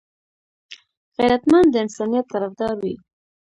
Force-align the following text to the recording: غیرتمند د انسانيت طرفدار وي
غیرتمند 1.17 1.67
د 1.71 1.75
انسانيت 1.85 2.25
طرفدار 2.33 2.73
وي 2.81 2.95